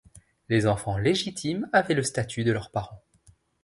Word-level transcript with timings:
Les 0.49 0.65
enfants 0.65 0.97
légitimes 0.97 1.69
avaient 1.73 1.93
le 1.93 2.01
statut 2.01 2.43
de 2.43 2.51
leurs 2.51 2.71
parents. 2.71 3.03